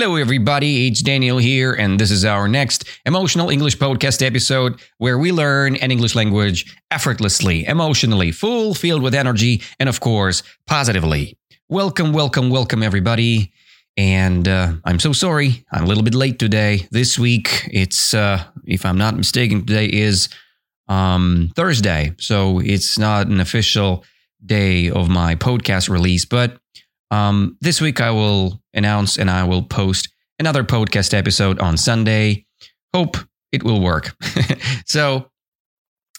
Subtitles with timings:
[0.00, 0.86] Hello, everybody.
[0.86, 5.74] It's Daniel here, and this is our next emotional English podcast episode where we learn
[5.74, 11.36] an English language effortlessly, emotionally, full, filled with energy, and of course, positively.
[11.68, 13.52] Welcome, welcome, welcome, everybody.
[13.96, 16.86] And uh, I'm so sorry, I'm a little bit late today.
[16.92, 20.28] This week, it's, uh, if I'm not mistaken, today is
[20.86, 22.14] um, Thursday.
[22.20, 24.04] So it's not an official
[24.46, 26.60] day of my podcast release, but
[27.10, 30.08] um, this week, I will announce and I will post
[30.38, 32.46] another podcast episode on Sunday.
[32.94, 33.16] Hope
[33.52, 34.14] it will work.
[34.86, 35.30] so,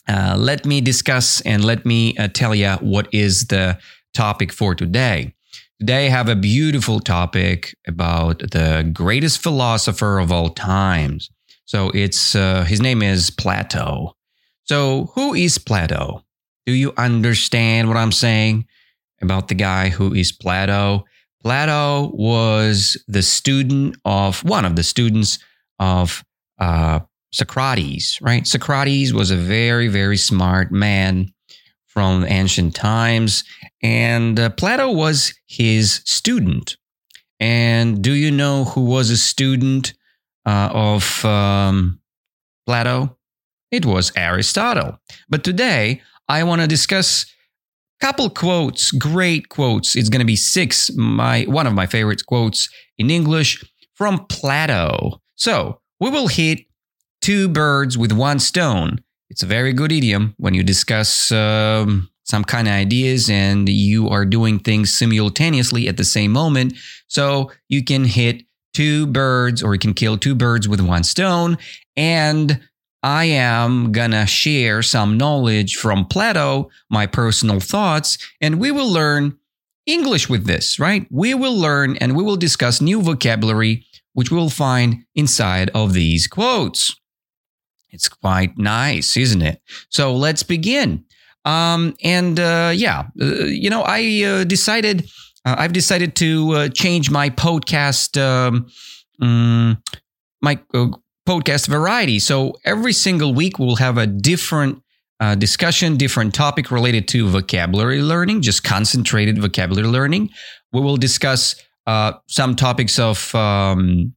[0.07, 3.77] uh, let me discuss and let me uh, tell you what is the
[4.13, 5.33] topic for today.
[5.79, 11.29] Today, I have a beautiful topic about the greatest philosopher of all times.
[11.65, 14.15] So, it's uh, his name is Plato.
[14.63, 16.25] So, who is Plato?
[16.65, 18.65] Do you understand what I'm saying?
[19.21, 21.05] About the guy who is Plato.
[21.41, 25.39] Plato was the student of one of the students
[25.79, 26.23] of
[26.59, 26.99] uh,
[27.31, 28.45] Socrates, right?
[28.45, 31.31] Socrates was a very, very smart man
[31.87, 33.43] from ancient times,
[33.81, 36.77] and uh, Plato was his student.
[37.39, 39.93] And do you know who was a student
[40.45, 41.99] uh, of um,
[42.65, 43.17] Plato?
[43.71, 44.99] It was Aristotle.
[45.29, 47.25] But today, I want to discuss
[47.99, 49.95] couple quotes, great quotes.
[49.95, 53.63] It's going to be six, my one of my favorite quotes in English
[53.95, 55.21] from Plato.
[55.35, 56.59] So we will hit
[57.21, 58.99] two birds with one stone.
[59.29, 64.09] It's a very good idiom when you discuss um, some kind of ideas and you
[64.09, 66.73] are doing things simultaneously at the same moment.
[67.07, 71.57] So you can hit two birds or you can kill two birds with one stone.
[71.97, 72.61] And
[73.01, 79.37] I am gonna share some knowledge from Plato, my personal thoughts, and we will learn
[79.85, 81.07] English with this, right?
[81.09, 86.27] We will learn and we will discuss new vocabulary, which we'll find inside of these
[86.27, 86.95] quotes.
[87.91, 89.61] It's quite nice, isn't it?
[89.89, 91.05] So let's begin.
[91.45, 95.09] Um, and uh, yeah, uh, you know, I uh, decided,
[95.45, 98.67] uh, I've decided to uh, change my podcast, um,
[99.21, 99.81] um,
[100.41, 100.87] my uh,
[101.29, 102.17] podcast variety.
[102.17, 104.81] So every single week we'll have a different
[105.19, 110.31] uh, discussion, different topic related to vocabulary learning, just concentrated vocabulary learning.
[110.73, 114.15] We will discuss uh, some topics of um,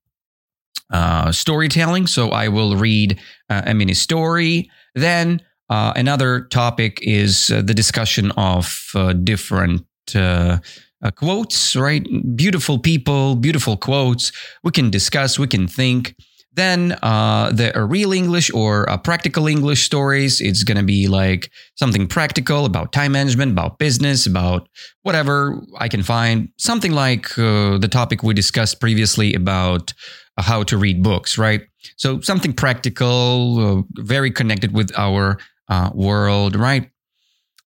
[0.90, 2.06] uh, storytelling.
[2.06, 4.70] So I will read uh, a mini story.
[4.94, 8.74] Then uh, another topic is uh, the discussion of
[9.22, 9.82] different
[11.16, 12.06] quotes, right?
[12.36, 14.32] Beautiful people, beautiful quotes.
[14.64, 16.14] We can discuss, we can think.
[16.54, 20.40] Then uh, the real English or uh, practical English stories.
[20.40, 24.68] It's going to be like something practical about time management, about business, about
[25.02, 26.50] whatever I can find.
[26.58, 29.94] Something like uh, the topic we discussed previously about
[30.36, 31.62] uh, how to read books, right?
[31.96, 36.90] So something practical, uh, very connected with our uh, world, right?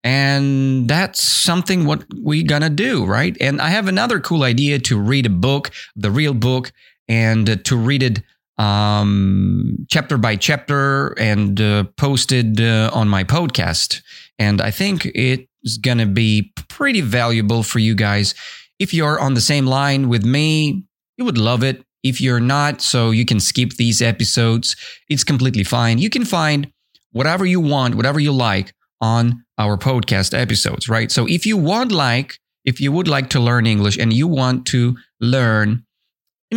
[0.03, 3.37] And that's something what we gonna do, right?
[3.39, 6.73] And I have another cool idea to read a book, the real book,
[7.07, 8.21] and to read it
[8.57, 14.01] um, chapter by chapter and uh, posted uh, on my podcast.
[14.39, 18.33] And I think it's going to be pretty valuable for you guys.
[18.79, 20.83] If you're on the same line with me,
[21.17, 21.83] you would love it.
[22.03, 24.75] If you're not, so you can skip these episodes,
[25.07, 25.99] it's completely fine.
[25.99, 26.71] You can find
[27.11, 31.11] whatever you want, whatever you like on our podcast episodes, right?
[31.11, 34.65] So if you want like, if you would like to learn English and you want
[34.67, 35.85] to learn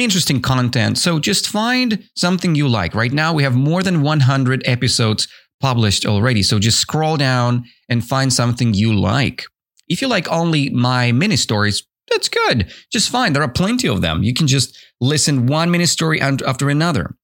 [0.04, 0.98] interesting content.
[0.98, 2.94] So just find something you like.
[2.94, 5.28] Right now, we have more than 100 episodes
[5.60, 6.42] published already.
[6.42, 9.44] So just scroll down and find something you like.
[9.88, 12.72] If you like only my mini stories, that's good.
[12.92, 13.32] Just fine.
[13.32, 14.22] There are plenty of them.
[14.22, 17.16] You can just listen one mini story after another.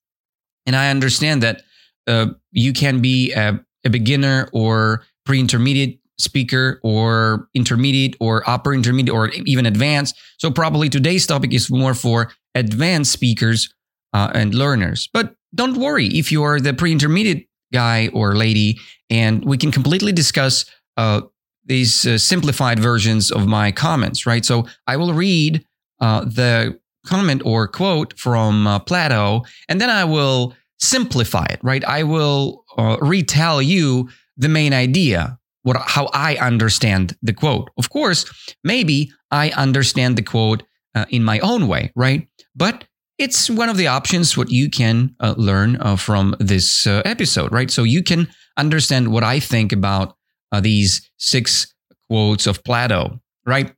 [0.66, 1.62] And I understand that
[2.06, 8.74] uh, you can be a, a beginner or pre intermediate speaker or intermediate or upper
[8.74, 10.16] intermediate or even advanced.
[10.38, 13.72] So probably today's topic is more for advanced speakers
[14.12, 15.08] uh, and learners.
[15.12, 18.78] But don't worry if you are the pre-intermediate guy or lady,
[19.10, 20.64] and we can completely discuss
[20.96, 21.22] uh,
[21.64, 24.26] these uh, simplified versions of my comments.
[24.26, 24.44] Right.
[24.44, 25.64] So I will read
[26.00, 31.60] uh, the comment or quote from uh, Plato, and then I will simplify it.
[31.62, 31.84] Right.
[31.84, 37.70] I will uh, retell you the main idea what how I understand the quote.
[37.78, 40.64] Of course, maybe I understand the quote
[41.08, 42.28] in my own way, right?
[42.54, 42.84] But
[43.18, 47.52] it's one of the options what you can uh, learn uh, from this uh, episode,
[47.52, 47.70] right?
[47.70, 50.16] So you can understand what I think about
[50.50, 51.72] uh, these six
[52.08, 53.72] quotes of Plato, right?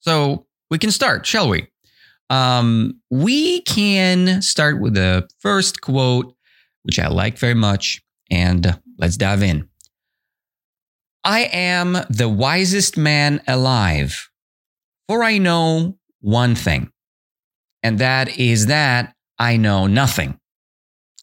[0.00, 1.68] So we can start, shall we?
[2.30, 6.34] um, we can start with the first quote,
[6.84, 8.00] which I like very much,
[8.30, 9.68] and let's dive in.
[11.24, 14.30] I am the wisest man alive,
[15.08, 16.90] for I know one thing,
[17.82, 20.38] and that is that I know nothing.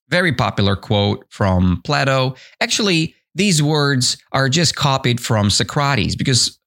[0.10, 2.36] Very popular quote from Plato.
[2.62, 6.58] Actually, these words are just copied from Socrates because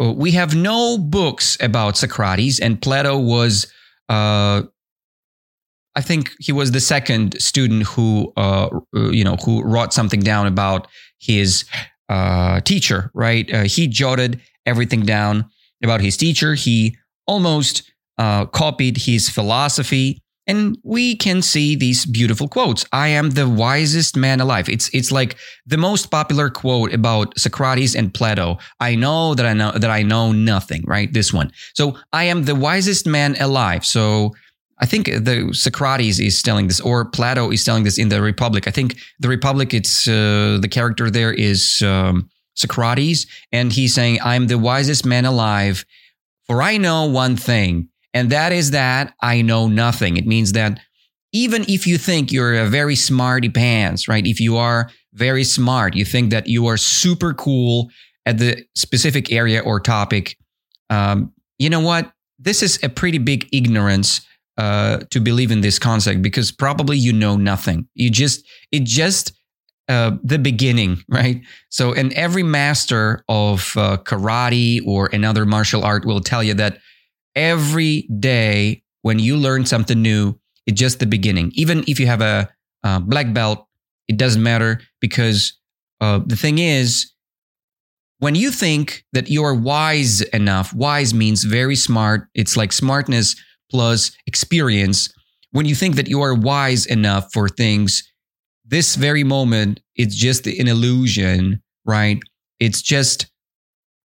[0.00, 3.66] uh, we have no books about Socrates, and Plato was,
[4.08, 4.62] uh,
[5.94, 10.46] I think, he was the second student who, uh, you know, who wrote something down
[10.46, 10.88] about
[11.18, 11.64] his
[12.08, 13.10] uh, teacher.
[13.14, 13.52] Right?
[13.52, 15.46] Uh, he jotted everything down
[15.82, 16.54] about his teacher.
[16.54, 16.96] He
[17.26, 17.89] almost
[18.52, 20.20] copied his philosophy
[20.50, 22.84] and we can see these beautiful quotes.
[22.92, 24.68] I am the wisest man alive.
[24.68, 28.58] It's it's like the most popular quote about Socrates and Plato.
[28.80, 31.12] I know that I know that I know nothing, right?
[31.12, 31.52] This one.
[31.74, 33.84] So I am the wisest man alive.
[33.84, 34.34] So
[34.80, 38.66] I think the Socrates is telling this, or Plato is telling this in the Republic.
[38.66, 44.18] I think the Republic, it's uh, the character there is um, Socrates, and he's saying,
[44.24, 45.84] "I'm the wisest man alive,
[46.46, 50.16] for I know one thing, and that is that I know nothing.
[50.16, 50.80] It means that
[51.32, 54.26] even if you think you're a very smarty pants, right?
[54.26, 57.90] If you are very smart, you think that you are super cool
[58.26, 60.36] at the specific area or topic,
[60.90, 62.12] um, you know what?
[62.38, 64.22] This is a pretty big ignorance
[64.58, 67.86] uh, to believe in this concept because probably you know nothing.
[67.94, 69.32] You just, it just,
[69.88, 71.42] uh, the beginning, right?
[71.68, 76.78] So, and every master of uh, karate or another martial art will tell you that
[77.34, 81.50] every day when you learn something new, it's just the beginning.
[81.54, 82.48] Even if you have a
[82.84, 83.66] uh, black belt,
[84.08, 85.58] it doesn't matter because
[86.00, 87.12] uh, the thing is,
[88.18, 92.28] when you think that you're wise enough, wise means very smart.
[92.34, 93.34] It's like smartness
[93.70, 95.08] plus experience.
[95.52, 98.02] When you think that you are wise enough for things,
[98.66, 102.18] this very moment, it's just an illusion, right?
[102.58, 103.26] It's just,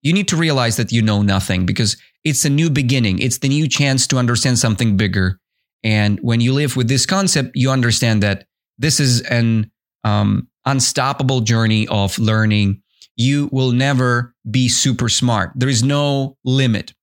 [0.02, 3.20] you need to realize that you know nothing because it's a new beginning.
[3.20, 5.40] It's the new chance to understand something bigger.
[5.84, 8.46] And when you live with this concept, you understand that
[8.78, 9.70] this is an
[10.04, 12.82] um, unstoppable journey of learning.
[13.16, 15.52] You will never be super smart.
[15.56, 16.94] There is no limit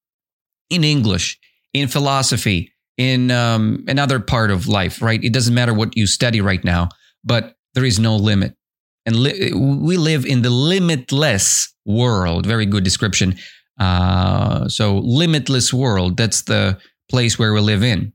[0.70, 1.38] in English,
[1.75, 5.22] in philosophy, in um, another part of life, right?
[5.22, 6.88] It doesn't matter what you study right now,
[7.22, 8.55] but there is no limit.
[9.06, 12.46] And li- we live in the limitless world.
[12.46, 13.37] Very good description
[13.81, 16.79] uh, so, limitless world, that's the
[17.09, 18.12] place where we live in.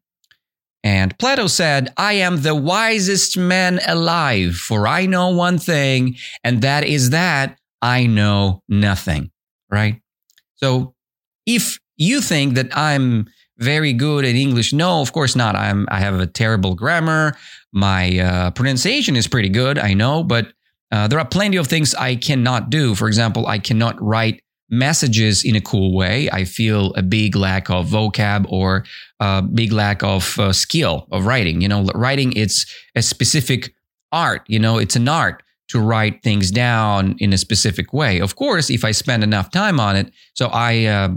[0.83, 6.61] And Plato said, I am the wisest man alive, for I know one thing, and
[6.61, 9.31] that is that I know nothing.
[9.71, 10.01] Right?
[10.57, 10.93] So,
[11.47, 13.25] if you think that I'm
[13.57, 15.55] very good at English, no, of course not.
[15.55, 17.35] I'm I have a terrible grammar.
[17.73, 20.53] My uh, pronunciation is pretty good, I know, but
[20.91, 22.93] uh, there are plenty of things I cannot do.
[22.93, 26.29] For example, I cannot write messages in a cool way.
[26.31, 28.83] I feel a big lack of vocab or
[29.19, 31.61] a big lack of uh, skill of writing.
[31.61, 32.65] You know, writing it's
[32.95, 33.73] a specific
[34.11, 34.43] art.
[34.47, 38.19] You know, it's an art to write things down in a specific way.
[38.19, 41.09] Of course, if I spend enough time on it, so I uh,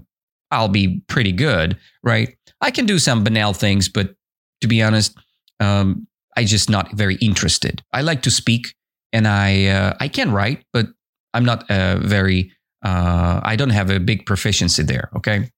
[0.50, 2.36] I'll be pretty good, right?
[2.60, 4.14] I can do some banal things, but
[4.60, 5.16] to be honest,
[5.60, 7.82] um, I just not very interested.
[7.92, 8.74] I like to speak,
[9.12, 10.86] and I uh, I can write, but
[11.34, 12.52] I'm not a very
[12.84, 15.10] uh, I don't have a big proficiency there.
[15.16, 15.50] Okay.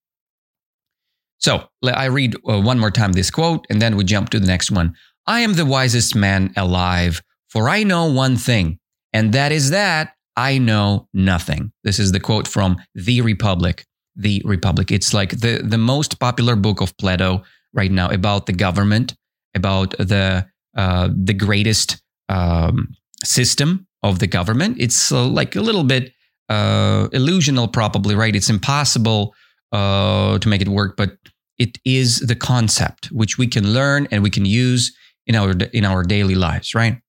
[1.38, 4.46] So I read uh, one more time this quote and then we jump to the
[4.46, 4.94] next one.
[5.26, 8.78] I am the wisest man alive, for I know one thing,
[9.12, 11.72] and that is that I know nothing.
[11.84, 13.84] This is the quote from The Republic.
[14.16, 14.90] The Republic.
[14.90, 19.14] It's like the, the most popular book of Plato right now about the government,
[19.54, 20.46] about the
[20.76, 22.88] uh, the greatest um,
[23.24, 24.76] system of the government.
[24.78, 26.12] It's uh, like a little bit
[26.50, 28.34] uh, illusional, probably, right?
[28.34, 29.34] It's impossible
[29.72, 31.16] uh, to make it work, but
[31.58, 34.94] it is the concept which we can learn and we can use
[35.26, 37.00] in our in our daily lives, right?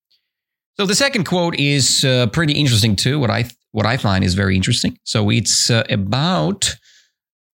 [0.77, 3.19] So the second quote is uh, pretty interesting too.
[3.19, 4.99] What I what I find is very interesting.
[5.03, 6.75] So it's uh, about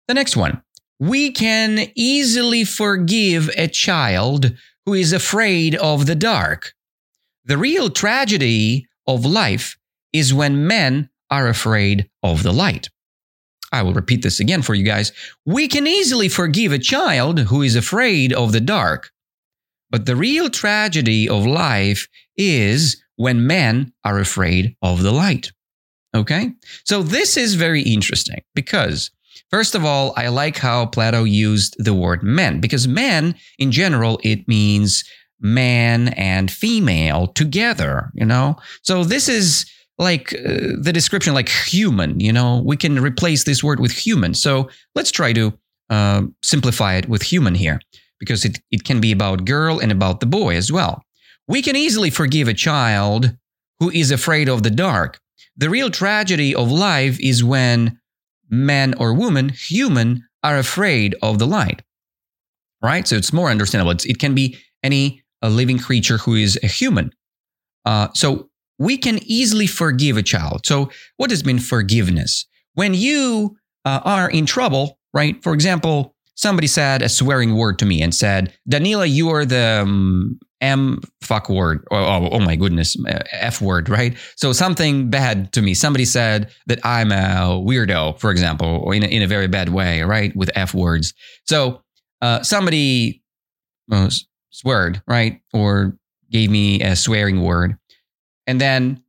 [0.08, 0.62] the next one.
[0.98, 4.54] We can easily forgive a child
[4.86, 6.72] who is afraid of the dark.
[7.44, 9.76] The real tragedy of life
[10.12, 12.88] is when men are afraid of the light.
[13.72, 15.12] I will repeat this again for you guys.
[15.44, 19.10] We can easily forgive a child who is afraid of the dark.
[19.90, 25.52] But the real tragedy of life is when men are afraid of the light.
[26.14, 26.52] Okay?
[26.84, 29.10] So this is very interesting because
[29.50, 34.18] First of all, I like how Plato used the word men because men in general
[34.24, 35.04] it means
[35.40, 38.56] man and female together, you know?
[38.82, 42.62] So this is like uh, the description like human, you know?
[42.64, 44.34] We can replace this word with human.
[44.34, 45.52] So let's try to
[45.90, 47.80] uh, simplify it with human here
[48.18, 51.02] because it, it can be about girl and about the boy as well.
[51.48, 53.36] We can easily forgive a child
[53.78, 55.18] who is afraid of the dark.
[55.56, 57.98] The real tragedy of life is when
[58.50, 61.82] man or woman, human, are afraid of the light.
[62.82, 63.06] Right?
[63.08, 63.92] So it's more understandable.
[63.92, 67.12] It's, it can be any a living creature who is a human.
[67.84, 70.66] Uh, so we can easily forgive a child.
[70.66, 72.46] So what does mean forgiveness?
[72.74, 75.42] When you uh, are in trouble, right?
[75.42, 79.80] For example, somebody said a swearing word to me and said, Danila, you are the
[79.82, 81.86] um, M fuck word.
[81.90, 84.16] Oh, oh, oh, my goodness, uh, F word, right?
[84.36, 85.74] So something bad to me.
[85.74, 90.02] Somebody said that I'm a weirdo, for example, in a, in a very bad way,
[90.02, 90.34] right?
[90.36, 91.14] With F words.
[91.46, 91.82] So
[92.20, 93.22] uh, somebody
[93.90, 94.10] uh,
[94.50, 95.40] sweared, right?
[95.52, 95.96] Or
[96.30, 97.78] gave me a swearing word.
[98.46, 99.02] And then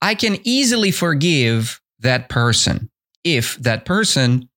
[0.00, 2.90] I can easily forgive that person
[3.24, 4.48] if that person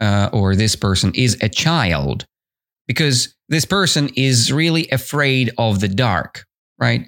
[0.00, 2.26] uh, or this person is a child
[2.86, 6.44] because this person is really afraid of the dark,
[6.78, 7.06] right?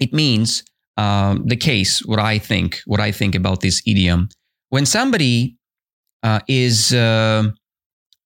[0.00, 0.64] It means
[0.96, 4.28] um, the case, what I think, what I think about this idiom.
[4.70, 5.56] When somebody
[6.22, 7.50] uh, is uh,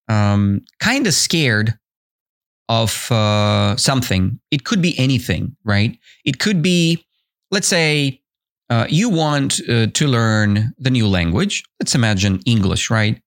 [0.09, 1.79] um, kind of scared
[2.69, 5.99] of uh, something, it could be anything, right?
[6.25, 7.05] It could be,
[7.51, 8.21] let's say,
[8.69, 11.63] uh, you want uh, to learn the new language.
[11.81, 13.21] Let's imagine English, right?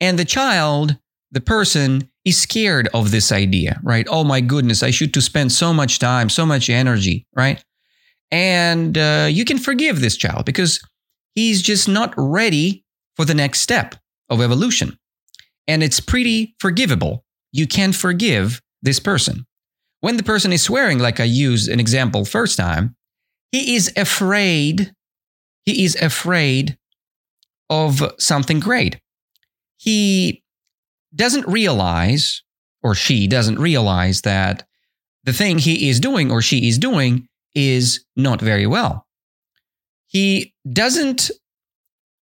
[0.00, 0.96] And the child,
[1.30, 4.06] the person, is scared of this idea, right?
[4.10, 7.62] Oh my goodness, I should to spend so much time, so much energy, right?
[8.30, 10.80] And uh, you can forgive this child because
[11.34, 13.94] he's just not ready for the next step
[14.28, 14.98] of evolution.
[15.68, 17.24] And it's pretty forgivable.
[17.52, 19.46] You can forgive this person.
[20.00, 22.96] When the person is swearing, like I used an example first time,
[23.52, 24.92] he is afraid.
[25.64, 26.78] He is afraid
[27.68, 29.00] of something great.
[29.76, 30.42] He
[31.14, 32.42] doesn't realize,
[32.82, 34.66] or she doesn't realize, that
[35.24, 39.06] the thing he is doing or she is doing is not very well.
[40.06, 41.30] He doesn't,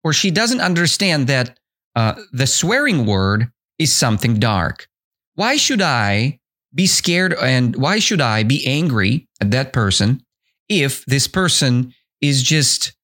[0.02, 1.58] or she doesn't understand that
[1.94, 4.88] uh, the swearing word is something dark.
[5.34, 6.38] Why should I
[6.74, 10.24] be scared and why should I be angry at that person
[10.68, 12.94] if this person is just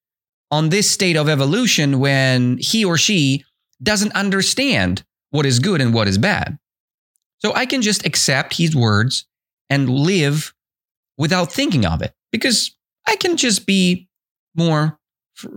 [0.50, 3.44] on this state of evolution when he or she
[3.82, 6.58] doesn't understand what is good and what is bad.
[7.38, 9.26] So I can just accept his words
[9.68, 10.52] and live
[11.16, 12.74] without thinking of it because
[13.06, 14.08] I can just be
[14.54, 14.98] more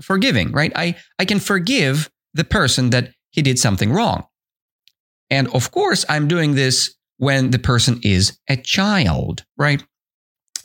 [0.01, 0.71] forgiving, right?
[0.75, 4.25] I, I can forgive the person that he did something wrong.
[5.29, 9.83] And of course, I'm doing this when the person is a child, right?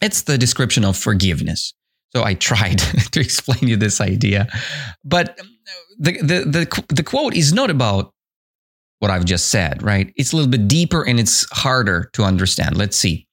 [0.00, 1.74] It's the description of forgiveness.
[2.14, 2.78] So I tried
[3.12, 4.48] to explain you this idea,
[5.04, 5.38] but
[5.98, 8.12] the, the, the, the quote is not about
[9.00, 10.12] what I've just said, right?
[10.16, 12.76] It's a little bit deeper and it's harder to understand.
[12.76, 13.26] Let's see.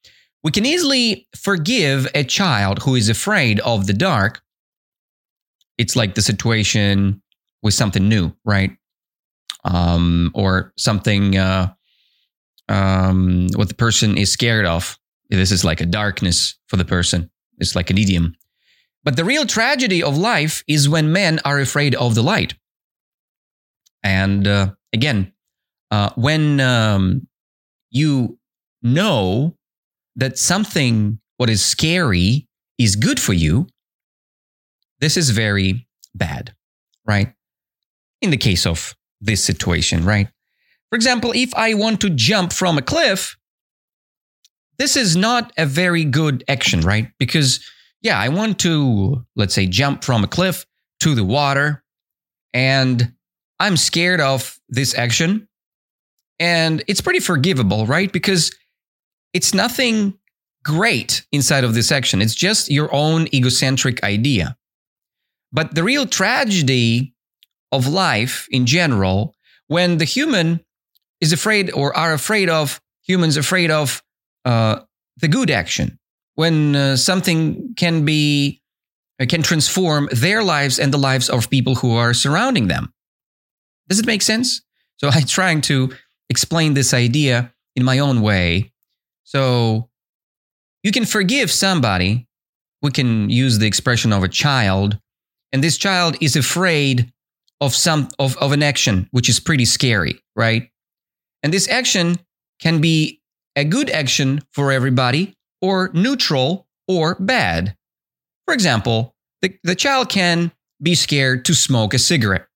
[0.44, 4.42] We can easily forgive a child who is afraid of the dark.
[5.78, 7.22] It's like the situation
[7.64, 8.72] with something new, right?
[9.64, 11.74] Um, or something uh,
[12.70, 15.00] um, what the person is scared of.
[15.30, 17.30] This is like a darkness for the person.
[17.58, 18.36] It's like an idiom.
[19.04, 22.56] But the real tragedy of life is when men are afraid of the light.
[24.04, 25.34] And uh, again,
[25.92, 27.28] uh, when um,
[27.92, 28.38] you
[28.82, 29.56] know
[30.16, 33.68] that something what is scary is good for you,
[35.00, 36.56] this is very bad,
[37.06, 37.34] right?
[38.22, 40.28] In the case of this situation, right?
[40.90, 43.38] For example, if I want to jump from a cliff,
[44.78, 47.10] this is not a very good action, right?
[47.20, 47.64] Because,
[48.02, 50.66] yeah, I want to, let's say, jump from a cliff
[51.02, 51.84] to the water,
[52.54, 53.14] and
[53.60, 55.48] I'm scared of this action.
[56.40, 58.12] And it's pretty forgivable, right?
[58.12, 58.54] Because
[59.34, 60.18] it's nothing
[60.64, 62.22] great inside of this action.
[62.22, 64.58] It's just your own egocentric idea.
[65.52, 67.14] But the real tragedy
[67.72, 69.36] of life in general,
[69.68, 70.60] when the human
[71.22, 74.04] is afraid or are afraid of, humans afraid of
[74.46, 74.80] uh,
[75.18, 76.00] the good action,
[76.36, 78.62] when uh, something can be,
[79.20, 82.94] uh, can transform their lives and the lives of people who are surrounding them.
[83.88, 84.62] Does it make sense?
[84.98, 85.92] So I'm trying to
[86.30, 88.72] explain this idea in my own way.
[89.24, 89.90] So
[90.84, 92.28] you can forgive somebody.
[92.82, 95.00] We can use the expression of a child,
[95.52, 97.12] and this child is afraid
[97.62, 100.70] of some of, of an action which is pretty scary, right?
[101.42, 102.18] And this action
[102.60, 103.22] can be
[103.56, 107.76] a good action for everybody or neutral or bad.
[108.46, 112.48] For example, the, the child can be scared to smoke a cigarette.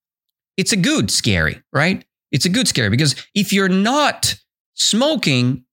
[0.58, 2.04] It's a good scary, right?
[2.32, 4.36] It's a good scary because if you're not
[4.76, 5.64] smoking,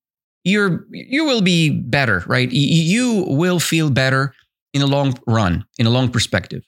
[0.44, 2.48] you're you will be better, right?
[2.50, 4.32] You will feel better
[4.72, 6.62] in a long run, in a long perspective.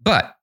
[0.00, 0.36] But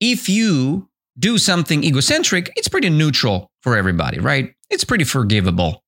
[0.00, 4.54] if you do something egocentric, it's pretty neutral for everybody, right?
[4.70, 5.84] It's pretty forgivable.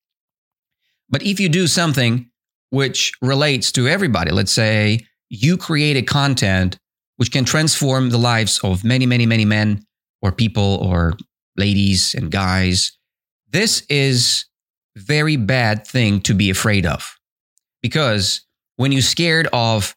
[1.13, 2.31] But if you do something
[2.71, 6.79] which relates to everybody, let's say you create a content
[7.19, 9.85] which can transform the lives of many, many, many men
[10.23, 11.13] or people or
[11.57, 12.97] ladies and guys,
[13.51, 14.47] this is
[14.97, 17.19] very bad thing to be afraid of.
[17.83, 18.41] Because
[18.77, 19.95] when you're scared of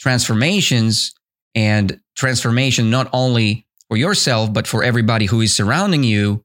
[0.00, 1.14] transformations
[1.54, 6.42] and transformation not only for yourself but for everybody who is surrounding you,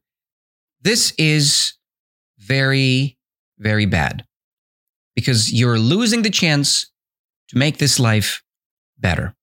[0.80, 1.74] this is
[2.38, 3.16] very
[3.62, 4.24] very bad.
[5.14, 6.90] Because you're losing the chance
[7.48, 8.42] to make this life
[8.98, 9.34] better.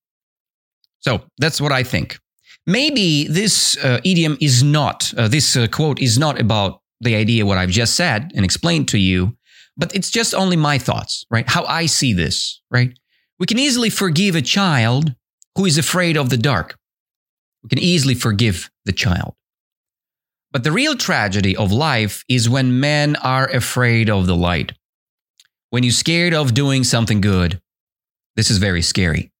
[0.99, 2.19] So, that's what I think.
[2.67, 7.45] Maybe this uh, idiom is not, uh, this uh, quote is not about the idea
[7.45, 9.37] what I've just said and explained to you,
[9.77, 11.47] but it's just only my thoughts, right?
[11.47, 12.97] How I see this, right?
[13.39, 15.15] We can easily forgive a child
[15.55, 16.77] who is afraid of the dark.
[17.63, 19.35] We can easily forgive the child.
[20.51, 24.71] But the real tragedy of life is when men are afraid of the light.
[25.69, 27.61] When you're scared of doing something good,
[28.35, 29.31] this is very scary.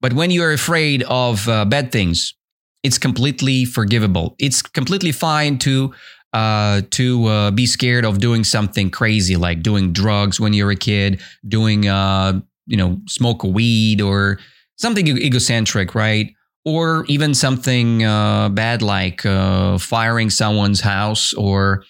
[0.00, 2.34] But when you're afraid of uh, bad things,
[2.82, 4.34] it's completely forgivable.
[4.38, 5.94] It's completely fine to
[6.32, 10.76] uh, to uh, be scared of doing something crazy, like doing drugs when you're a
[10.76, 14.38] kid, doing uh, you know smoke weed or
[14.76, 16.34] something egocentric, right?
[16.64, 21.84] Or even something uh, bad like uh, firing someone's house or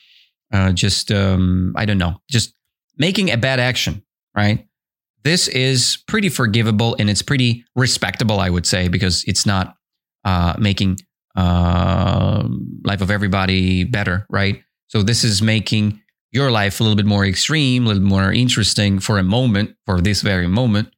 [0.53, 2.55] uh, just um, I don't know, just
[2.99, 4.03] making a bad action,
[4.37, 4.67] right?
[5.23, 9.77] This is pretty forgivable and it's pretty respectable, I would say, because it's not
[10.59, 10.99] making
[11.37, 12.47] uh,
[12.85, 14.63] life of everybody better, right?
[14.89, 19.01] So this is making your life a little bit more extreme, a little more interesting
[19.01, 20.94] for a moment, for this very moment,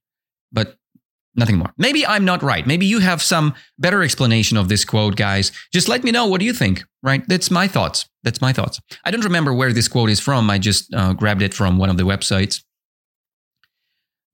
[1.36, 1.72] nothing more.
[1.76, 2.66] Maybe I'm not right.
[2.66, 5.52] Maybe you have some better explanation of this quote, guys.
[5.72, 7.22] Just let me know what do you think, right?
[7.28, 8.08] That's my thoughts.
[8.22, 8.80] That's my thoughts.
[9.04, 10.50] I don't remember where this quote is from.
[10.50, 12.62] I just uh, grabbed it from one of the websites.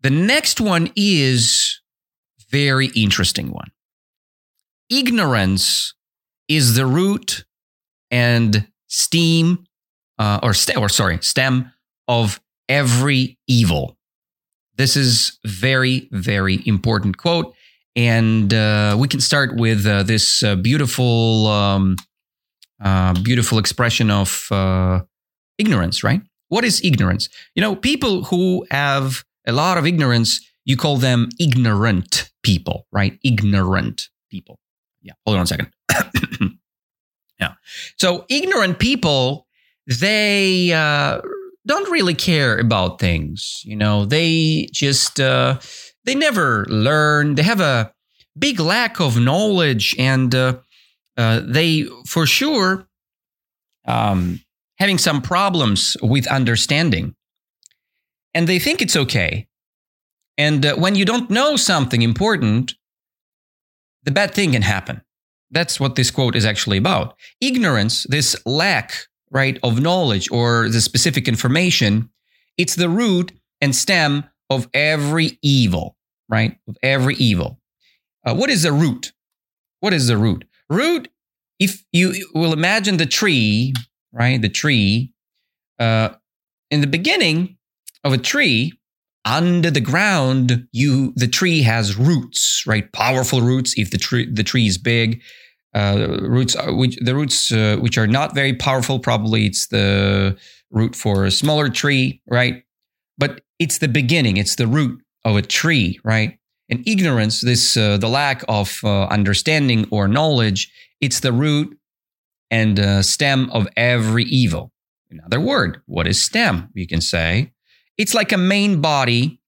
[0.00, 1.80] The next one is
[2.50, 3.70] very interesting one
[4.92, 5.94] ignorance
[6.48, 7.44] is the root
[8.10, 9.64] and steam,
[10.18, 11.72] uh, or st- or sorry, stem
[12.06, 13.96] of every evil.
[14.76, 17.54] This is very very important quote,
[17.94, 21.96] and uh, we can start with uh, this uh, beautiful um,
[22.82, 25.00] uh, beautiful expression of uh,
[25.58, 26.02] ignorance.
[26.02, 26.22] Right?
[26.48, 27.28] What is ignorance?
[27.54, 33.18] You know, people who have a lot of ignorance, you call them ignorant people, right?
[33.22, 34.58] Ignorant people
[35.02, 35.68] yeah, hold on a second.
[37.40, 37.54] yeah.
[37.98, 39.46] So ignorant people,
[39.86, 41.20] they uh,
[41.66, 43.62] don't really care about things.
[43.64, 45.58] You know, they just uh,
[46.04, 47.34] they never learn.
[47.34, 47.92] They have a
[48.38, 50.58] big lack of knowledge, and uh,
[51.16, 52.88] uh, they for sure
[53.86, 54.40] um,
[54.78, 57.14] having some problems with understanding.
[58.34, 59.46] And they think it's okay.
[60.38, 62.74] And uh, when you don't know something important,
[64.04, 65.02] the bad thing can happen.
[65.50, 67.14] That's what this quote is actually about.
[67.40, 72.10] Ignorance, this lack, right, of knowledge or the specific information,
[72.58, 75.96] it's the root and stem of every evil,
[76.28, 76.56] right?
[76.68, 77.58] Of every evil.
[78.24, 79.12] Uh, what is the root?
[79.80, 80.44] What is the root?
[80.68, 81.08] Root,
[81.58, 83.72] if you will imagine the tree,
[84.12, 84.40] right?
[84.40, 85.12] The tree,
[85.78, 86.10] uh,
[86.70, 87.56] in the beginning
[88.04, 88.72] of a tree,
[89.24, 94.42] under the ground you the tree has roots right powerful roots if the tree the
[94.42, 95.22] tree is big
[95.74, 100.36] uh, roots which the roots uh, which are not very powerful probably it's the
[100.70, 102.64] root for a smaller tree right?
[103.18, 106.38] But it's the beginning it's the root of a tree right?
[106.68, 111.76] And ignorance this uh, the lack of uh, understanding or knowledge it's the root
[112.50, 114.72] and uh, stem of every evil.
[115.10, 117.52] Another word what is stem you can say?
[117.96, 119.40] It's like a main body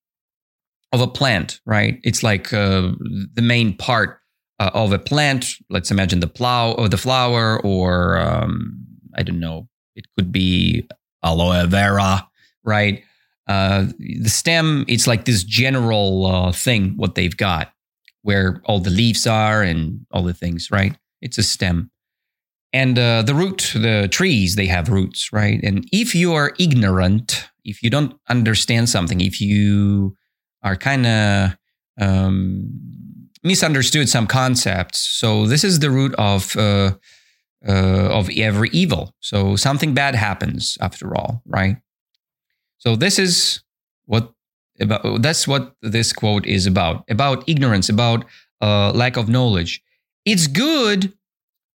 [0.94, 1.98] of a plant, right?
[2.04, 2.92] It's like uh,
[3.34, 4.20] the main part
[4.58, 5.46] uh, of a plant.
[5.70, 8.76] Let's imagine the plow or the flower, or um,
[9.16, 9.68] I don't know.
[9.96, 10.86] It could be
[11.22, 12.28] aloe vera,
[12.64, 13.02] right?
[13.46, 17.72] Uh, the stem, it's like this general uh, thing what they've got,
[18.22, 20.96] where all the leaves are and all the things, right?
[21.20, 21.90] It's a stem.
[22.72, 25.60] And uh, the root, the trees, they have roots, right?
[25.62, 30.16] And if you are ignorant, if you don't understand something, if you
[30.62, 31.56] are kind of
[32.00, 32.68] um,
[33.44, 36.94] misunderstood some concepts, so this is the root of uh,
[37.66, 39.14] uh, of every evil.
[39.20, 41.76] So something bad happens after all, right?
[42.78, 43.62] So this is
[44.06, 44.32] what
[44.80, 48.24] about that's what this quote is about about ignorance about
[48.60, 49.82] uh, lack of knowledge
[50.24, 51.12] it's good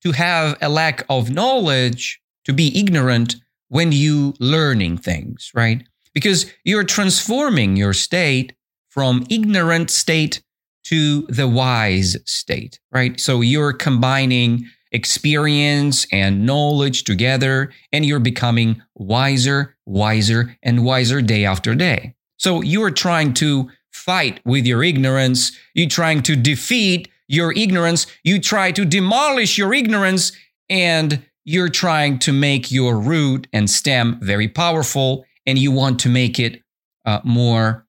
[0.02, 3.37] to have a lack of knowledge to be ignorant
[3.68, 8.52] when you learning things right because you're transforming your state
[8.88, 10.42] from ignorant state
[10.88, 18.81] to the wise state right so you're combining experience and knowledge together and you're becoming
[18.94, 25.53] wiser wiser and wiser day after day so you're trying to fight with your ignorance.
[25.74, 28.07] You're trying to defeat your ignorance.
[28.22, 30.33] You try to demolish your ignorance
[30.70, 36.09] and you're trying to make your root and stem very powerful and you want to
[36.09, 36.62] make it
[37.05, 37.87] uh, more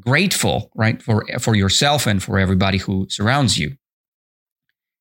[0.00, 1.02] grateful, right?
[1.02, 3.76] For, for yourself and for everybody who surrounds you.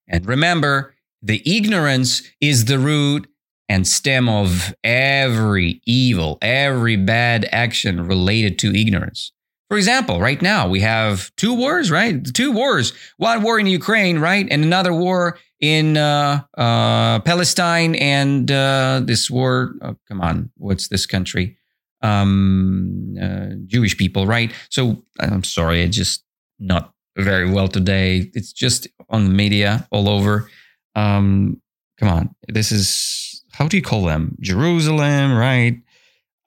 [0.07, 3.27] And remember, the ignorance is the root
[3.69, 9.31] and stem of every evil, every bad action related to ignorance.
[9.69, 12.23] For example, right now we have two wars, right?
[12.33, 12.93] Two wars.
[13.17, 14.45] One war in Ukraine, right?
[14.51, 19.73] And another war in uh, uh, Palestine and uh, this war.
[19.81, 21.57] Oh, come on, what's this country?
[22.03, 24.51] Um, uh, Jewish people, right?
[24.69, 26.23] So I'm sorry, it's just
[26.59, 28.29] not very well today.
[28.33, 30.49] It's just on the media all over.
[30.95, 31.61] Um,
[31.99, 34.35] come on, this is how do you call them?
[34.41, 35.79] Jerusalem, right?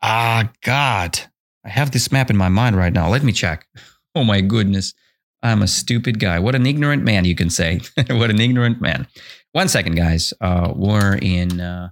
[0.02, 1.18] Ah, God.
[1.64, 3.08] I have this map in my mind right now.
[3.08, 3.66] Let me check.
[4.14, 4.94] Oh my goodness.
[5.42, 6.38] I'm a stupid guy.
[6.38, 7.80] What an ignorant man, you can say.
[8.08, 9.06] what an ignorant man.
[9.52, 10.32] One second, guys.
[10.40, 11.90] Uh, we're in uh,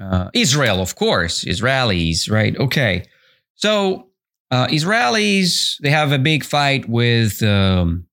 [0.00, 1.44] uh, Israel, of course.
[1.44, 2.56] Israelis, right?
[2.56, 3.04] Okay.
[3.54, 4.08] So,
[4.50, 8.06] uh, Israelis, they have a big fight with um,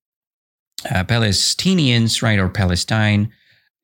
[0.90, 2.40] uh, Palestinians, right?
[2.40, 3.32] Or Palestine.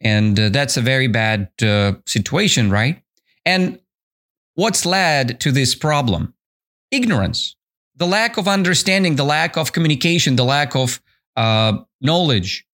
[0.02, 3.02] And uh, that's a very bad uh, situation, right?
[3.46, 3.80] And
[4.56, 6.34] what's led to this problem?
[6.90, 7.56] Ignorance,
[7.96, 11.00] the lack of understanding, the lack of communication, the lack of
[11.38, 12.66] uh, knowledge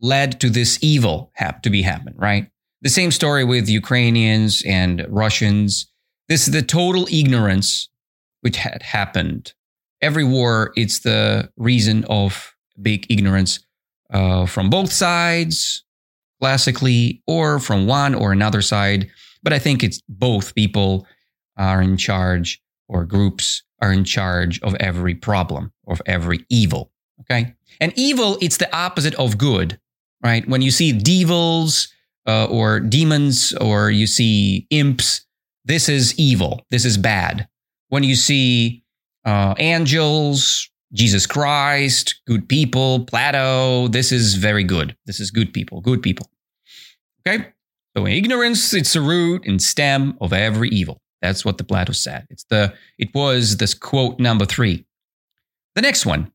[0.00, 2.50] led to this evil have to be happen, right?
[2.84, 5.86] The same story with Ukrainians and Russians.
[6.28, 7.88] This is the total ignorance
[8.42, 9.54] which had happened.
[10.02, 13.60] Every war, it's the reason of big ignorance
[14.12, 15.82] uh, from both sides,
[16.40, 19.10] classically or from one or another side.
[19.42, 21.06] But I think it's both people
[21.56, 26.90] are in charge or groups are in charge of every problem, of every evil.
[27.22, 27.54] Okay.
[27.80, 29.80] And evil, it's the opposite of good,
[30.22, 30.46] right?
[30.46, 31.88] When you see devils
[32.26, 35.24] uh, or demons or you see imps,
[35.64, 36.64] this is evil.
[36.70, 37.48] This is bad.
[37.88, 38.82] When you see
[39.24, 44.96] uh, angels, Jesus Christ, good people, Plato, this is very good.
[45.06, 46.28] This is good people, good people.
[47.26, 47.48] Okay?
[47.96, 51.00] So ignorance, it's the root and stem of every evil.
[51.22, 52.26] That's what the Plato said.
[52.28, 54.84] It's the it was this quote number three.
[55.74, 56.32] The next one.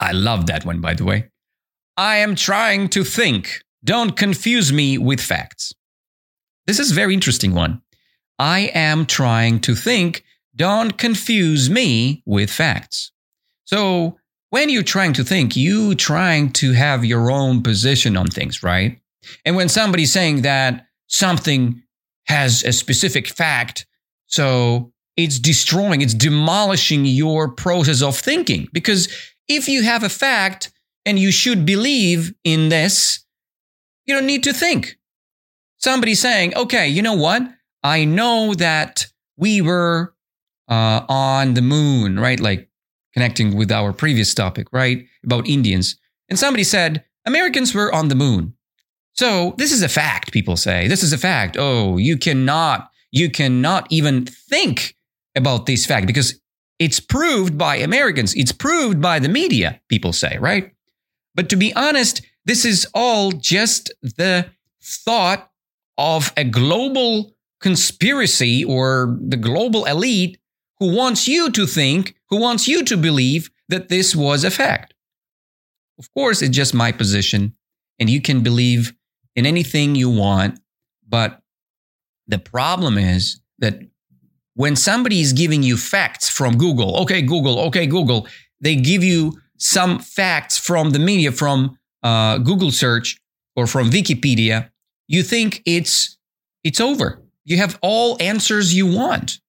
[0.00, 1.30] I love that one, by the way.
[1.96, 3.62] I am trying to think.
[3.82, 5.74] Don't confuse me with facts.
[6.66, 7.82] This is a very interesting one.
[8.38, 10.24] I am trying to think.
[10.54, 13.12] Don't confuse me with facts.
[13.64, 14.18] So
[14.50, 19.00] when you're trying to think, you trying to have your own position on things, right?
[19.44, 21.82] And when somebody's saying that something
[22.26, 23.86] has a specific fact,
[24.26, 28.68] so it's destroying, it's demolishing your process of thinking.
[28.72, 29.08] Because
[29.48, 30.72] if you have a fact
[31.04, 33.24] and you should believe in this,
[34.10, 34.98] you don't need to think.
[35.78, 37.42] Somebody saying, okay, you know what?
[37.84, 40.14] I know that we were
[40.68, 42.40] uh, on the moon, right?
[42.40, 42.68] Like
[43.14, 45.06] connecting with our previous topic, right?
[45.24, 45.96] About Indians.
[46.28, 48.54] And somebody said, Americans were on the moon.
[49.12, 50.88] So this is a fact, people say.
[50.88, 51.56] This is a fact.
[51.58, 54.96] Oh, you cannot, you cannot even think
[55.36, 56.40] about this fact because
[56.80, 58.34] it's proved by Americans.
[58.34, 60.72] It's proved by the media, people say, right?
[61.36, 64.46] But to be honest, this is all just the
[64.82, 65.50] thought
[65.98, 70.38] of a global conspiracy or the global elite
[70.78, 74.94] who wants you to think, who wants you to believe that this was a fact.
[75.98, 77.54] Of course, it's just my position,
[77.98, 78.94] and you can believe
[79.36, 80.58] in anything you want.
[81.06, 81.42] But
[82.26, 83.80] the problem is that
[84.54, 88.26] when somebody is giving you facts from Google, okay, Google, okay, Google,
[88.60, 93.18] they give you some facts from the media, from uh, Google search
[93.56, 94.70] or from Wikipedia,
[95.08, 96.18] you think it's
[96.64, 97.22] it's over.
[97.44, 99.40] You have all answers you want.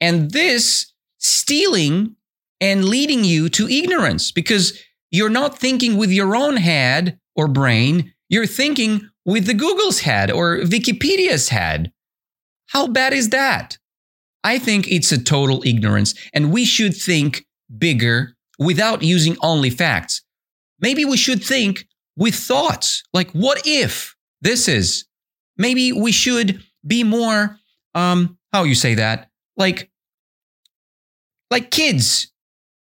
[0.00, 2.16] And this stealing
[2.60, 4.78] and leading you to ignorance because
[5.10, 10.30] you're not thinking with your own head or brain, you're thinking with the Google's head
[10.30, 11.92] or Wikipedia's head.
[12.68, 13.78] How bad is that?
[14.42, 17.46] I think it's a total ignorance, and we should think
[17.78, 20.22] bigger without using only facts.
[20.84, 25.06] Maybe we should think with thoughts like, what if this is?
[25.56, 27.56] Maybe we should be more,
[27.94, 29.30] um, how you say that?
[29.56, 29.90] Like,
[31.50, 32.30] like kids,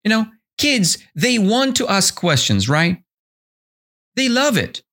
[0.04, 0.26] you know,
[0.58, 3.02] kids, they want to ask questions, right?
[4.18, 4.84] They love it.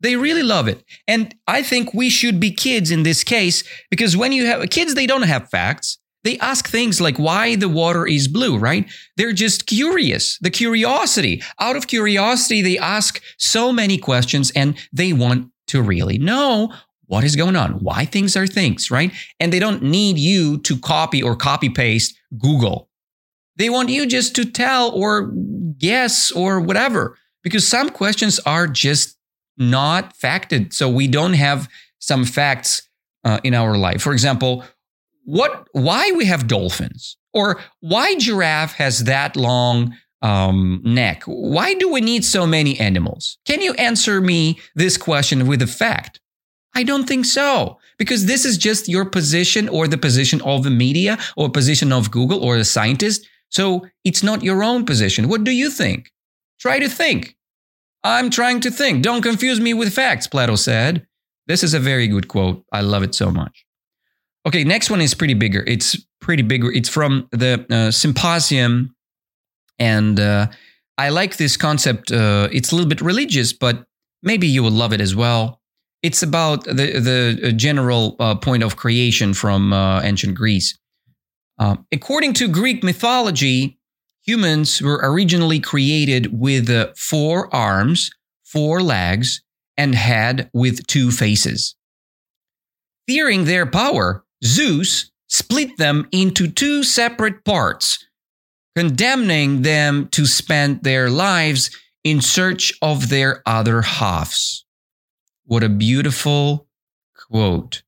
[0.00, 0.82] They really love it.
[1.06, 4.96] And I think we should be kids in this case because when you have kids,
[4.96, 5.98] they don't have facts.
[6.26, 8.90] They ask things like why the water is blue, right?
[9.16, 10.38] They're just curious.
[10.40, 11.40] The curiosity.
[11.60, 16.72] Out of curiosity, they ask so many questions and they want to really know
[17.06, 19.12] what is going on, why things are things, right?
[19.38, 22.88] And they don't need you to copy or copy paste Google.
[23.54, 25.32] They want you just to tell or
[25.78, 29.16] guess or whatever, because some questions are just
[29.56, 30.74] not facted.
[30.74, 31.68] So we don't have
[32.00, 32.82] some facts
[33.24, 34.02] uh, in our life.
[34.02, 34.64] For example,
[35.26, 41.24] what why we have dolphins or why giraffe has that long um, neck?
[41.26, 43.36] Why do we need so many animals?
[43.44, 46.20] Can you answer me this question with a fact
[46.74, 50.70] i don't think so because this is just your position or the position of the
[50.70, 53.26] media or position of google or a scientist.
[53.48, 55.28] So it's not your own position.
[55.28, 56.10] What do you think?
[56.60, 57.36] Try to think.
[58.04, 59.02] I'm trying to think.
[59.02, 61.06] Don't confuse me with facts plato said.
[61.46, 62.64] This is a very good quote.
[62.72, 63.65] I love it so much
[64.46, 65.64] Okay, next one is pretty bigger.
[65.66, 66.70] It's pretty bigger.
[66.70, 68.94] It's from the uh, symposium,
[69.80, 70.46] and uh,
[70.96, 72.12] I like this concept.
[72.12, 73.84] Uh, it's a little bit religious, but
[74.22, 75.60] maybe you will love it as well.
[76.02, 77.00] It's about the
[77.42, 80.78] the general uh, point of creation from uh, ancient Greece.
[81.58, 83.80] Uh, according to Greek mythology,
[84.22, 88.10] humans were originally created with four arms,
[88.44, 89.42] four legs,
[89.76, 91.74] and head with two faces.
[93.08, 98.06] Fearing their power, Zeus split them into two separate parts,
[98.76, 101.70] condemning them to spend their lives
[102.04, 104.64] in search of their other halves.
[105.44, 106.68] What a beautiful
[107.28, 107.82] quote.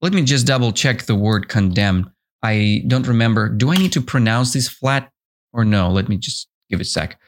[0.00, 2.12] Let me just double check the word condemn.
[2.42, 3.48] I don't remember.
[3.48, 5.10] Do I need to pronounce this flat
[5.52, 5.90] or no?
[5.90, 7.18] Let me just give it a sec.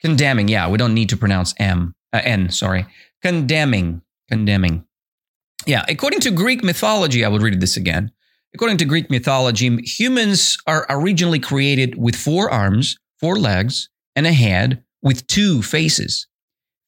[0.00, 0.48] Condemning.
[0.48, 2.86] Yeah, we don't need to pronounce M, uh, N, sorry.
[3.22, 4.02] Condemning.
[4.28, 4.84] Condemning.
[5.66, 8.12] Yeah, according to Greek mythology, I will read this again.
[8.56, 14.32] According to Greek mythology, humans are originally created with four arms, four legs, and a
[14.32, 16.26] head with two faces.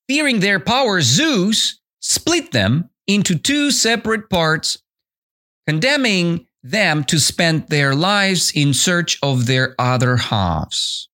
[0.09, 4.78] Fearing their power, Zeus split them into two separate parts,
[5.66, 11.11] condemning them to spend their lives in search of their other halves.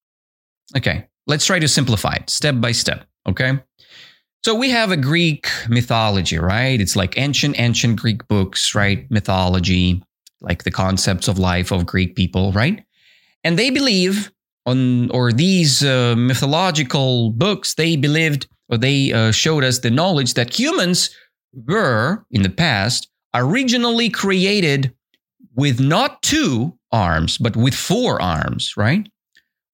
[0.77, 3.05] Okay, let's try to simplify it step by step.
[3.27, 3.57] Okay.
[4.45, 6.79] So we have a Greek mythology, right?
[6.79, 9.09] It's like ancient, ancient Greek books, right?
[9.09, 10.03] Mythology,
[10.43, 12.83] like the concepts of life of Greek people, right?
[13.43, 14.31] And they believe
[14.65, 20.35] on, or these uh, mythological books, they believed or they uh, showed us the knowledge
[20.35, 21.09] that humans
[21.53, 24.93] were in the past originally created
[25.55, 29.07] with not two arms, but with four arms, right?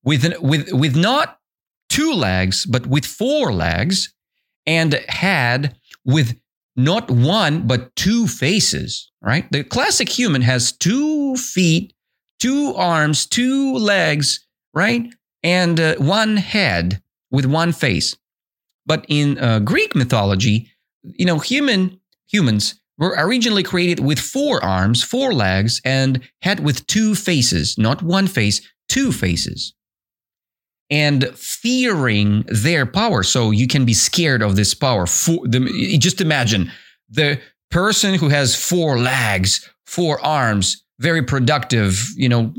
[0.03, 1.38] With, with, with not
[1.89, 4.13] two legs, but with four legs
[4.65, 6.38] and had with
[6.83, 9.51] not one, but two faces, right?
[9.51, 11.93] The classic human has two feet,
[12.39, 15.13] two arms, two legs, right?
[15.43, 18.15] And uh, one head with one face.
[18.85, 20.71] But in uh, Greek mythology,
[21.03, 26.87] you know, human humans were originally created with four arms, four legs, and head with
[26.87, 29.73] two faces, not one face, two faces
[30.89, 33.23] and fearing their power.
[33.23, 35.06] So you can be scared of this power.
[35.06, 36.71] For the, just imagine
[37.10, 42.54] the person who has four legs, four arms, very productive, you know,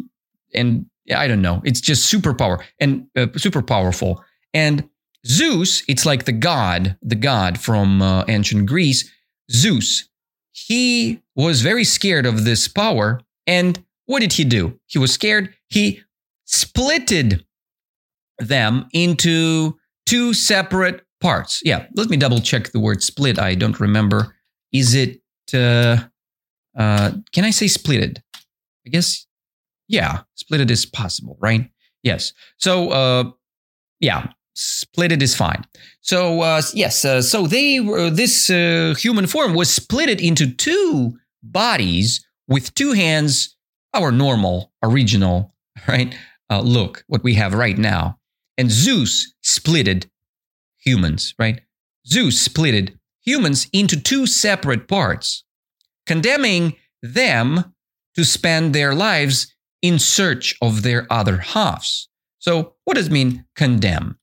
[0.55, 4.25] and I don't know, it's just superpower and uh, super powerful.
[4.55, 4.88] And
[5.27, 9.11] Zeus, it's like the god, the god from uh, ancient Greece,
[9.51, 10.09] Zeus.
[10.53, 13.21] He was very scared of this power.
[13.47, 14.79] And what did he do?
[14.87, 15.55] He was scared.
[15.69, 16.03] He
[16.47, 17.45] splitted
[18.40, 21.61] them into two separate parts.
[21.64, 23.38] Yeah, let me double check the word split.
[23.38, 24.37] I don't remember.
[24.72, 25.20] Is it,
[25.55, 25.98] uh,
[26.76, 28.18] uh, can I say splitted?
[28.87, 29.26] I guess,
[29.88, 31.70] yeah, splitted is possible, right?
[32.03, 32.33] Yes.
[32.57, 33.31] So, uh,
[34.00, 35.64] yeah, split it is fine.
[36.00, 41.16] So uh, yes, uh, so they uh, this uh, human form was split into two
[41.42, 43.57] bodies with two hands,
[43.94, 45.55] our normal original
[45.88, 46.14] right
[46.50, 48.18] uh, look what we have right now,
[48.61, 50.07] and Zeus splitted
[50.77, 51.62] humans right.
[52.07, 55.44] Zeus splitted humans into two separate parts,
[56.07, 57.75] condemning them
[58.16, 62.09] to spend their lives in search of their other halves.
[62.38, 64.18] So, what does mean condemn?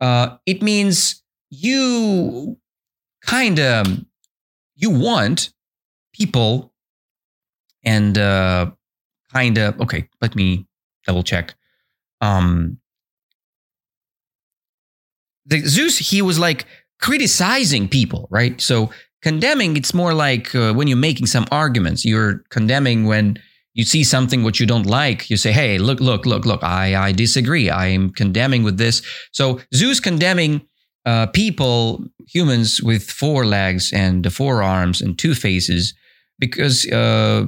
[0.00, 2.58] Uh, it means you
[3.24, 4.04] kind of
[4.76, 5.52] you want
[6.12, 6.72] people
[7.84, 8.70] and uh,
[9.32, 10.08] kind of okay.
[10.20, 10.68] Let me
[11.06, 11.56] double check.
[12.20, 12.78] Um,
[15.46, 16.66] the Zeus he was like
[17.00, 18.60] criticizing people, right?
[18.60, 18.90] So
[19.22, 22.04] condemning it's more like uh, when you're making some arguments.
[22.04, 23.38] You're condemning when
[23.74, 26.62] you see something which you don't like, you say, "Hey, look, look, look, look!
[26.62, 27.70] I, I disagree.
[27.70, 29.02] I am condemning with this."
[29.32, 30.62] So Zeus condemning
[31.06, 35.94] uh, people, humans with four legs and four arms and two faces,
[36.38, 37.46] because uh,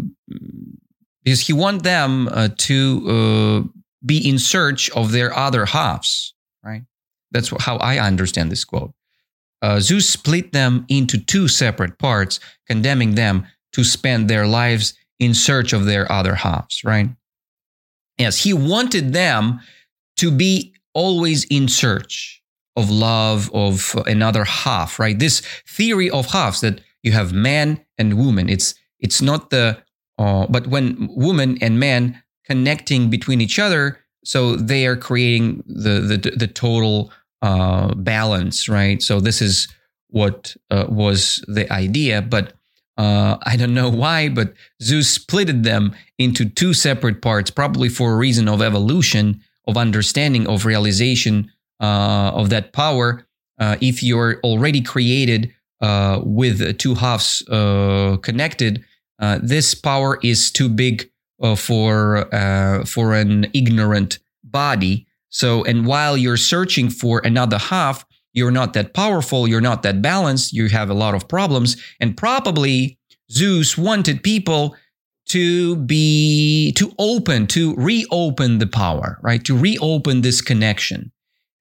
[1.23, 6.35] because he want them uh, to uh, be in search of their other halves.
[6.63, 6.83] Right.
[7.35, 8.95] That's how I understand this quote.
[9.61, 15.35] Uh, Zeus split them into two separate parts, condemning them to spend their lives in
[15.35, 17.09] search of their other halves, right?
[18.19, 19.61] Yes, he wanted them
[20.19, 22.43] to be always in search
[22.77, 25.19] of love of another half, right?
[25.19, 28.49] This theory of halves that you have man and woman.
[28.49, 29.83] It's it's not the
[30.19, 36.01] uh, but when woman and man connecting between each other, so they are creating the
[36.01, 37.13] the the total
[37.45, 39.03] uh, balance, right?
[39.03, 39.69] So this is
[40.09, 42.55] what uh, was the idea, but
[42.97, 48.15] uh, I don't know why, but Zeus splitted them into two separate parts, probably for
[48.15, 53.27] a reason of evolution, of understanding, of realization uh, of that power.
[53.59, 55.53] Uh, if you're already created
[56.25, 57.43] with two halves
[58.23, 58.83] connected,
[59.43, 61.11] this power is too big
[61.57, 62.27] for
[62.87, 65.07] for an ignorant body.
[65.35, 70.01] So, and while you're searching for another half, you're not that powerful, you're not that
[70.01, 73.01] balanced, you have a lot of problems, and probably
[73.33, 74.77] Zeus wanted people
[75.27, 79.45] to be to open to reopen the power right?
[79.45, 81.11] To reopen this connection.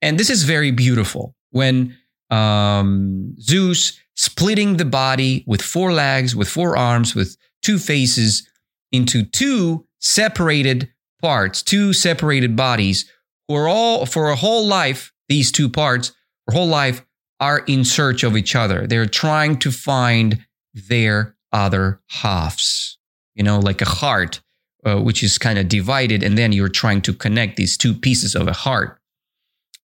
[0.04, 1.34] And this is very beautiful.
[1.50, 1.98] When
[2.30, 8.48] um, zeus splitting the body with four legs with four arms with two faces
[8.92, 13.10] into two separated parts two separated bodies
[13.48, 16.12] for all for a whole life these two parts
[16.46, 17.06] for whole life
[17.40, 18.88] are in search of each other.
[18.88, 22.98] They're trying to find their other halves,
[23.36, 24.42] you know, like a heart,
[24.86, 28.36] uh, which is kind of divided, and then you're trying to connect these two pieces
[28.36, 29.00] of a heart.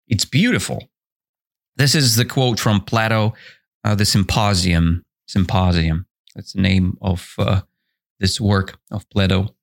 [0.06, 0.88] It's beautiful.
[1.76, 3.34] This is the quote from Plato,
[3.84, 5.04] uh, the Symposium.
[5.26, 6.06] Symposium.
[6.34, 7.62] That's the name of uh,
[8.18, 9.54] this work of Plato.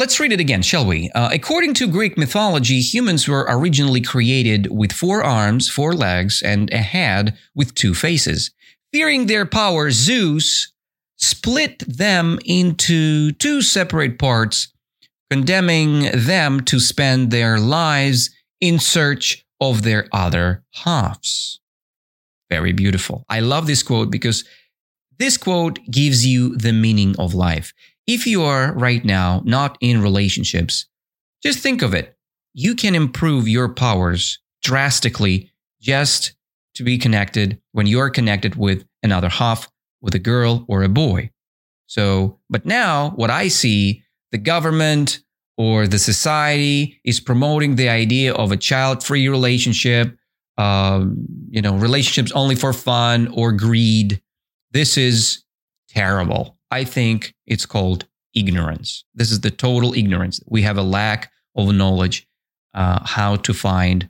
[0.00, 1.10] Let's read it again, shall we?
[1.10, 6.72] Uh, according to Greek mythology, humans were originally created with four arms, four legs, and
[6.72, 8.50] a head with two faces.
[8.94, 10.72] Fearing their power, Zeus
[11.18, 14.72] split them into two separate parts,
[15.30, 21.60] condemning them to spend their lives in search of their other halves.
[22.48, 23.26] Very beautiful.
[23.28, 24.44] I love this quote because
[25.18, 27.74] this quote gives you the meaning of life.
[28.12, 30.86] If you are right now not in relationships,
[31.44, 32.16] just think of it.
[32.52, 36.34] You can improve your powers drastically just
[36.74, 39.68] to be connected when you're connected with another half,
[40.00, 41.30] with a girl or a boy.
[41.86, 45.22] So, but now what I see, the government
[45.56, 50.16] or the society is promoting the idea of a child free relationship,
[50.58, 54.20] um, you know, relationships only for fun or greed.
[54.72, 55.44] This is
[55.88, 56.56] terrible.
[56.70, 59.04] I think it's called ignorance.
[59.14, 60.40] This is the total ignorance.
[60.46, 62.26] We have a lack of knowledge
[62.74, 64.08] uh, how to find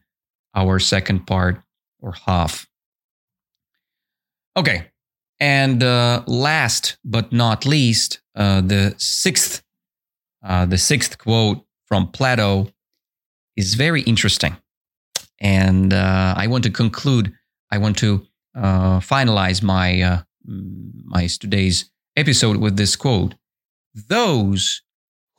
[0.54, 1.62] our second part
[2.00, 2.68] or half.
[4.56, 4.86] Okay.
[5.38, 9.62] And uh, last but not least, uh, the sixth,
[10.44, 12.70] uh, the sixth quote from Plato
[13.56, 14.56] is very interesting,
[15.40, 17.32] and uh, I want to conclude.
[17.70, 23.34] I want to uh, finalize my my today's episode with this quote
[23.94, 24.82] Those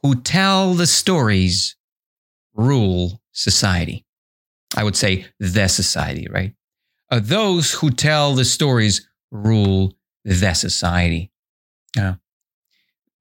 [0.01, 1.75] who tell the stories
[2.53, 4.05] rule society.
[4.75, 6.53] I would say the society, right?
[7.09, 9.93] Uh, those who tell the stories rule
[10.23, 11.31] the society.
[11.95, 12.15] Yeah.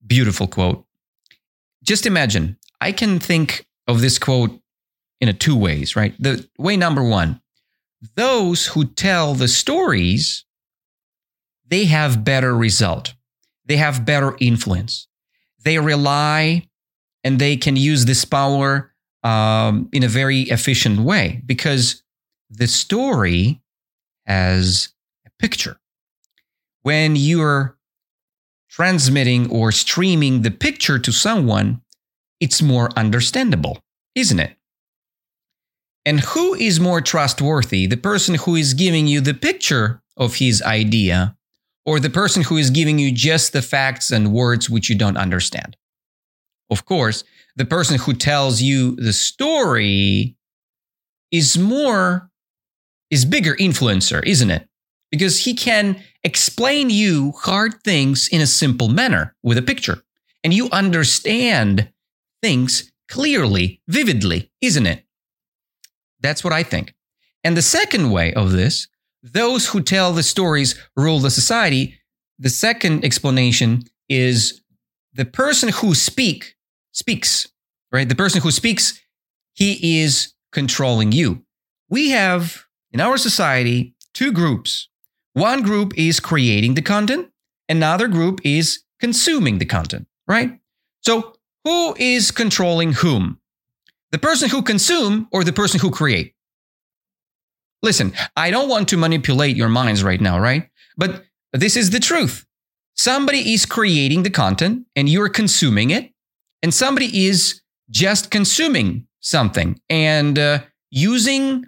[0.07, 0.85] Beautiful quote.
[1.83, 4.61] Just imagine, I can think of this quote
[5.21, 6.15] in a two ways, right?
[6.19, 7.41] The way number one,
[8.15, 10.45] those who tell the stories,
[11.67, 13.15] they have better result.
[13.71, 15.07] They have better influence.
[15.63, 16.67] They rely
[17.23, 18.93] and they can use this power
[19.23, 22.03] um, in a very efficient way because
[22.51, 23.63] the story
[24.27, 24.89] has
[25.25, 25.77] a picture.
[26.83, 27.79] When you're
[28.69, 31.81] transmitting or streaming the picture to someone,
[32.41, 33.79] it's more understandable,
[34.17, 34.57] isn't it?
[36.05, 40.61] And who is more trustworthy, the person who is giving you the picture of his
[40.61, 41.37] idea
[41.87, 45.17] or the person who is giving you just the facts and words which you don't
[45.17, 45.77] understand?
[46.71, 47.25] Of course,
[47.57, 50.37] the person who tells you the story
[51.31, 52.31] is more,
[53.11, 54.69] is bigger influencer, isn't it?
[55.11, 60.03] Because he can explain you hard things in a simple manner with a picture.
[60.45, 61.91] And you understand
[62.43, 65.05] things clearly, vividly, isn't it?
[66.21, 66.95] That's what I think.
[67.43, 68.89] And the second way of this,
[69.23, 71.99] those who tell the stories rule the society.
[72.39, 74.63] The second explanation is
[75.13, 76.57] the person who speak
[76.93, 77.49] speaks,
[77.93, 78.09] right?
[78.09, 79.01] The person who speaks,
[79.53, 81.43] he is controlling you.
[81.89, 84.89] We have in our society two groups.
[85.35, 87.31] One group is creating the content,
[87.69, 90.59] another group is consuming the content, right?
[91.03, 93.39] So, who is controlling whom?
[94.13, 96.35] The person who consume or the person who create?
[97.83, 100.69] Listen, I don't want to manipulate your minds right now, right?
[100.97, 102.47] But this is the truth.
[102.95, 106.11] Somebody is creating the content and you're consuming it,
[106.63, 110.61] and somebody is just consuming something and uh,
[110.91, 111.65] using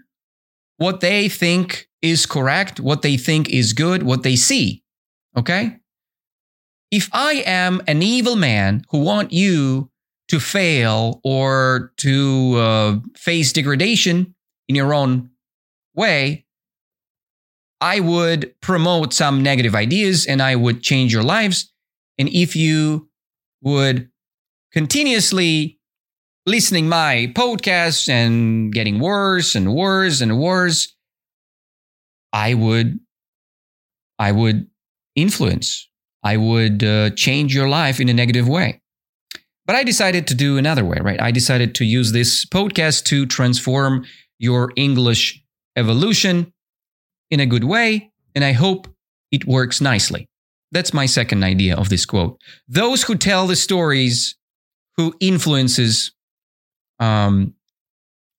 [0.76, 4.82] what they think is correct, what they think is good, what they see.
[5.36, 5.78] Okay?
[6.90, 9.90] If I am an evil man who want you
[10.28, 14.34] to fail or to uh, face degradation
[14.68, 15.30] in your own
[15.94, 16.46] way,
[17.80, 21.72] I would promote some negative ideas and I would change your lives.
[22.18, 23.08] And if you
[23.60, 24.08] would
[24.72, 25.80] continuously
[26.46, 30.94] listening my podcasts and getting worse and worse and worse,
[32.32, 33.00] I would,
[34.18, 34.68] I would
[35.16, 35.88] influence.
[36.22, 38.80] I would uh, change your life in a negative way.
[39.66, 41.20] But I decided to do another way, right?
[41.20, 44.04] I decided to use this podcast to transform
[44.38, 45.41] your English
[45.76, 46.52] evolution
[47.30, 48.88] in a good way, and I hope
[49.30, 50.28] it works nicely.
[50.70, 52.40] That's my second idea of this quote.
[52.68, 54.36] Those who tell the stories
[54.96, 56.12] who influences
[56.98, 57.54] um,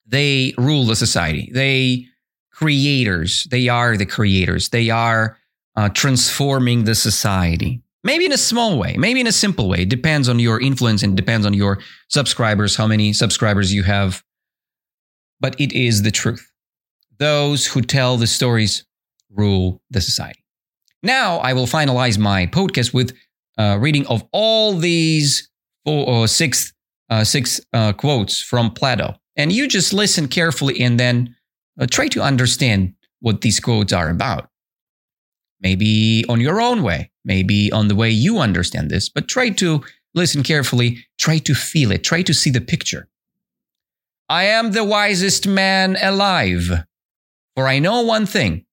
[0.06, 1.50] they rule the society.
[1.54, 2.08] They
[2.52, 3.48] creators.
[3.50, 4.70] They are the creators.
[4.70, 5.38] They are
[5.76, 7.82] uh, transforming the society.
[8.04, 9.80] Maybe in a small way, maybe in a simple way.
[9.80, 11.80] It depends on your influence and depends on your
[12.10, 14.24] subscribers, how many subscribers you have.
[15.40, 16.53] But it is the truth.
[17.24, 18.86] Those who tell the stories
[19.30, 20.44] rule the society.
[21.04, 23.16] Now I will finalize my podcast with
[23.58, 25.50] a reading of all these
[25.86, 26.74] four or six
[27.10, 31.34] uh, six uh, quotes from Plato, and you just listen carefully and then
[31.80, 34.50] uh, try to understand what these quotes are about.
[35.62, 39.82] Maybe on your own way, maybe on the way you understand this, but try to
[40.14, 43.08] listen carefully, try to feel it, try to see the picture.
[44.28, 46.84] I am the wisest man alive,
[47.56, 48.66] for I know one thing,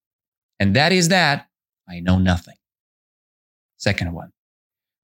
[0.58, 1.48] and that is that
[1.88, 2.56] I know nothing.
[3.76, 4.30] Second one.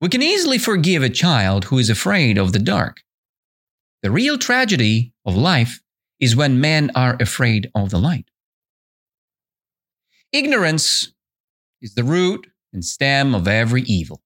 [0.00, 3.02] We can easily forgive a child who is afraid of the dark.
[4.02, 5.80] The real tragedy of life
[6.20, 8.30] is when men are afraid of the light.
[10.32, 11.12] Ignorance
[11.80, 14.22] is the root and stem of every evil.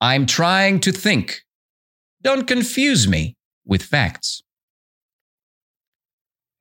[0.00, 1.42] I'm trying to think.
[2.22, 3.36] Don't confuse me
[3.66, 4.42] with facts.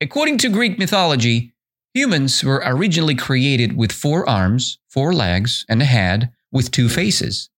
[0.01, 1.53] According to Greek mythology,
[1.93, 7.49] humans were originally created with four arms, four legs, and a head with two faces.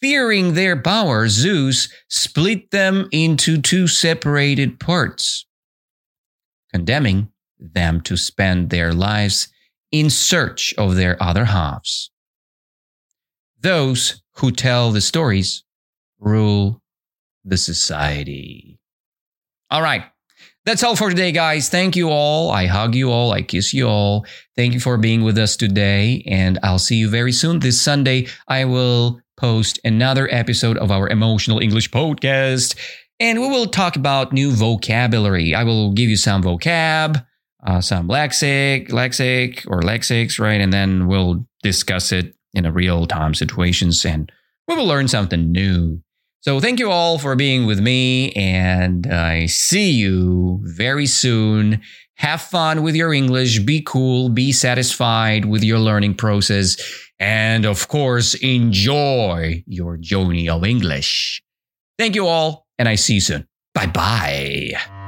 [0.00, 5.46] Fearing their power, Zeus split them into two separated parts,
[6.72, 9.48] condemning them to spend their lives
[9.92, 12.10] in search of their other halves.
[13.60, 15.64] Those who tell the stories
[16.18, 16.80] rule
[17.44, 18.80] the society.
[19.70, 20.04] All right.
[20.70, 21.68] That's all for today, guys.
[21.68, 22.52] Thank you all.
[22.52, 23.32] I hug you all.
[23.32, 24.24] I kiss you all.
[24.54, 26.22] Thank you for being with us today.
[26.28, 27.58] And I'll see you very soon.
[27.58, 32.76] This Sunday, I will post another episode of our Emotional English podcast.
[33.18, 35.56] And we will talk about new vocabulary.
[35.56, 37.26] I will give you some vocab,
[37.66, 40.60] uh, some lexic, lexic or lexics, right?
[40.60, 44.30] And then we'll discuss it in a real time situations and
[44.68, 46.00] we will learn something new.
[46.42, 51.82] So thank you all for being with me, and I see you very soon.
[52.14, 56.76] Have fun with your English, be cool, be satisfied with your learning process,
[57.18, 61.42] and of course, enjoy your journey of English.
[61.98, 63.46] Thank you all, and I see you soon.
[63.74, 64.99] Bye bye.